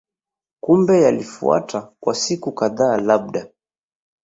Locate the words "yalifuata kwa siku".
1.03-2.51